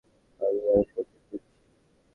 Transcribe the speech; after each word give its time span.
আমি 0.39 0.59
এয়ারপোর্টে 0.61 1.01
ঢুকছি। 1.21 1.35